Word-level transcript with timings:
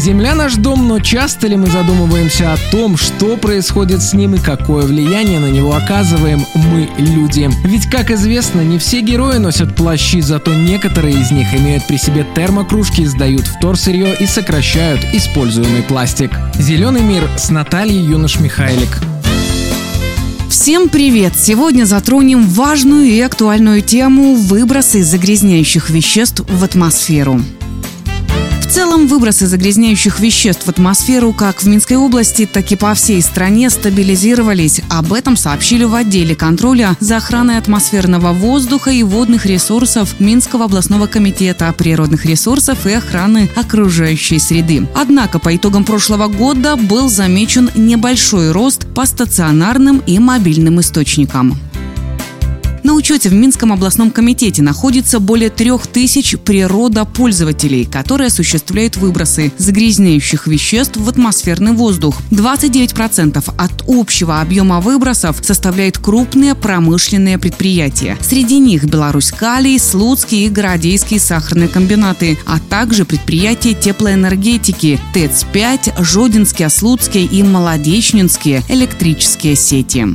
Земля 0.00 0.34
наш 0.34 0.54
дом, 0.54 0.88
но 0.88 0.98
часто 0.98 1.46
ли 1.46 1.56
мы 1.56 1.66
задумываемся 1.66 2.54
о 2.54 2.56
том, 2.70 2.96
что 2.96 3.36
происходит 3.36 4.02
с 4.02 4.14
ним 4.14 4.34
и 4.34 4.38
какое 4.38 4.86
влияние 4.86 5.40
на 5.40 5.50
него 5.50 5.74
оказываем 5.74 6.42
мы, 6.54 6.88
люди? 6.96 7.50
Ведь, 7.66 7.84
как 7.90 8.10
известно, 8.10 8.62
не 8.62 8.78
все 8.78 9.02
герои 9.02 9.36
носят 9.36 9.76
плащи, 9.76 10.22
зато 10.22 10.54
некоторые 10.54 11.20
из 11.20 11.30
них 11.30 11.54
имеют 11.54 11.86
при 11.86 11.98
себе 11.98 12.26
термокружки, 12.34 13.04
сдают 13.04 13.46
вторсырье 13.46 14.16
и 14.18 14.24
сокращают 14.24 15.04
используемый 15.12 15.82
пластик. 15.82 16.30
Зеленый 16.54 17.02
мир 17.02 17.28
с 17.36 17.50
Натальей 17.50 18.02
Юнош-Михайлик. 18.02 19.02
Всем 20.48 20.88
привет! 20.88 21.34
Сегодня 21.36 21.84
затронем 21.84 22.48
важную 22.48 23.04
и 23.04 23.20
актуальную 23.20 23.82
тему 23.82 24.34
выбросы 24.34 25.04
загрязняющих 25.04 25.90
веществ 25.90 26.40
в 26.48 26.64
атмосферу. 26.64 27.42
В 28.70 28.72
целом, 28.72 29.08
выбросы 29.08 29.48
загрязняющих 29.48 30.20
веществ 30.20 30.66
в 30.66 30.68
атмосферу 30.68 31.32
как 31.32 31.60
в 31.60 31.66
Минской 31.66 31.96
области, 31.96 32.46
так 32.46 32.70
и 32.70 32.76
по 32.76 32.94
всей 32.94 33.20
стране 33.20 33.68
стабилизировались. 33.68 34.80
Об 34.88 35.12
этом 35.12 35.36
сообщили 35.36 35.82
в 35.82 35.92
отделе 35.92 36.36
контроля 36.36 36.96
за 37.00 37.16
охраной 37.16 37.58
атмосферного 37.58 38.32
воздуха 38.32 38.92
и 38.92 39.02
водных 39.02 39.44
ресурсов 39.44 40.14
Минского 40.20 40.66
областного 40.66 41.08
комитета 41.08 41.74
природных 41.76 42.24
ресурсов 42.26 42.86
и 42.86 42.92
охраны 42.92 43.50
окружающей 43.56 44.38
среды. 44.38 44.86
Однако 44.94 45.40
по 45.40 45.56
итогам 45.56 45.84
прошлого 45.84 46.28
года 46.28 46.76
был 46.76 47.08
замечен 47.08 47.72
небольшой 47.74 48.52
рост 48.52 48.86
по 48.94 49.04
стационарным 49.04 50.00
и 50.06 50.20
мобильным 50.20 50.78
источникам. 50.78 51.58
Учете 53.00 53.30
в 53.30 53.32
Минском 53.32 53.72
областном 53.72 54.10
комитете 54.10 54.60
находится 54.60 55.20
более 55.20 55.48
трех 55.48 55.86
тысяч 55.86 56.36
природопользователей, 56.36 57.86
которые 57.86 58.26
осуществляют 58.26 58.98
выбросы 58.98 59.52
загрязняющих 59.56 60.46
веществ 60.46 60.98
в 60.98 61.08
атмосферный 61.08 61.72
воздух. 61.72 62.20
29% 62.30 63.54
от 63.56 63.84
общего 63.88 64.42
объема 64.42 64.82
выбросов 64.82 65.38
составляют 65.40 65.96
крупные 65.96 66.54
промышленные 66.54 67.38
предприятия. 67.38 68.18
Среди 68.20 68.58
них 68.58 68.84
Беларусь 68.84 69.32
Калий, 69.32 69.78
Слуцкий 69.78 70.44
и 70.44 70.50
Городейские 70.50 71.20
сахарные 71.20 71.68
комбинаты, 71.68 72.38
а 72.44 72.58
также 72.58 73.06
предприятия 73.06 73.72
теплоэнергетики 73.72 75.00
ТЭЦ-5, 75.14 76.04
Жодинские, 76.04 76.68
Слуцкие 76.68 77.24
и 77.24 77.42
Молодечнинские 77.42 78.62
электрические 78.68 79.56
сети. 79.56 80.06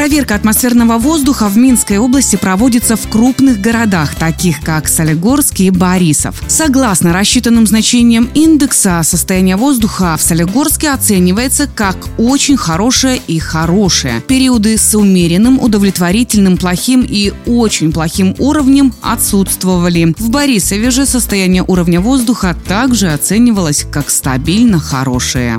Проверка 0.00 0.34
атмосферного 0.34 0.96
воздуха 0.96 1.50
в 1.50 1.58
Минской 1.58 1.98
области 1.98 2.36
проводится 2.36 2.96
в 2.96 3.06
крупных 3.10 3.60
городах, 3.60 4.14
таких 4.14 4.62
как 4.62 4.88
Солигорск 4.88 5.60
и 5.60 5.68
Борисов. 5.68 6.42
Согласно 6.48 7.12
рассчитанным 7.12 7.66
значениям 7.66 8.30
индекса, 8.32 9.02
состояние 9.04 9.56
воздуха 9.56 10.16
в 10.16 10.22
Солигорске 10.22 10.88
оценивается 10.88 11.66
как 11.66 11.98
очень 12.16 12.56
хорошее 12.56 13.20
и 13.26 13.38
хорошее. 13.38 14.22
Периоды 14.26 14.78
с 14.78 14.94
умеренным, 14.94 15.60
удовлетворительным, 15.60 16.56
плохим 16.56 17.04
и 17.06 17.34
очень 17.44 17.92
плохим 17.92 18.34
уровнем 18.38 18.94
отсутствовали. 19.02 20.14
В 20.16 20.30
Борисове 20.30 20.90
же 20.90 21.04
состояние 21.04 21.62
уровня 21.62 22.00
воздуха 22.00 22.56
также 22.66 23.12
оценивалось 23.12 23.84
как 23.92 24.08
стабильно 24.08 24.80
хорошее. 24.80 25.58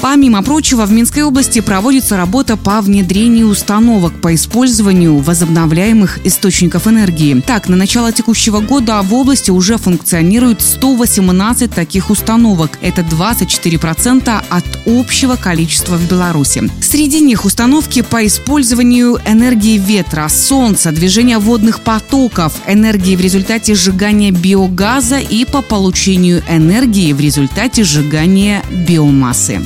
Помимо 0.00 0.42
прочего, 0.42 0.86
в 0.86 0.92
Минской 0.92 1.24
области 1.24 1.60
проводится 1.60 2.16
работа 2.16 2.56
по 2.56 2.80
внедрению 2.80 3.48
установок 3.48 4.20
по 4.20 4.32
использованию 4.34 5.18
возобновляемых 5.18 6.24
источников 6.24 6.86
энергии. 6.86 7.40
Так, 7.40 7.68
на 7.68 7.76
начало 7.76 8.12
текущего 8.12 8.60
года 8.60 9.02
в 9.02 9.12
области 9.12 9.50
уже 9.50 9.76
функционирует 9.76 10.62
118 10.62 11.74
таких 11.74 12.10
установок. 12.10 12.78
Это 12.80 13.02
24% 13.02 14.44
от 14.48 14.64
общего 14.86 15.34
количества 15.34 15.96
в 15.96 16.08
Беларуси. 16.08 16.70
Среди 16.80 17.20
них 17.20 17.44
установки 17.44 18.02
по 18.02 18.24
использованию 18.24 19.18
энергии 19.26 19.78
ветра, 19.78 20.28
солнца, 20.28 20.92
движения 20.92 21.38
водных 21.38 21.80
потоков, 21.80 22.54
энергии 22.68 23.16
в 23.16 23.20
результате 23.20 23.74
сжигания 23.74 24.30
биогаза 24.30 25.18
и 25.18 25.44
по 25.44 25.60
получению 25.60 26.42
энергии 26.48 27.12
в 27.12 27.20
результате 27.20 27.82
сжигания 27.82 28.62
биомассы. 28.70 29.60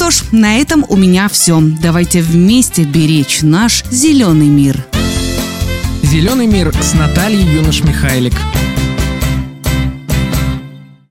Что 0.00 0.10
ж, 0.10 0.22
на 0.32 0.56
этом 0.56 0.86
у 0.88 0.96
меня 0.96 1.28
все. 1.28 1.60
Давайте 1.60 2.22
вместе 2.22 2.84
беречь 2.84 3.42
наш 3.42 3.84
зеленый 3.90 4.48
мир. 4.48 4.86
Зеленый 6.02 6.46
мир 6.46 6.72
с 6.80 6.94
Натальей 6.94 7.44
Юнош-Михайлик. 7.44 8.32